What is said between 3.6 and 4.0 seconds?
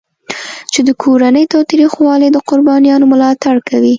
کوي.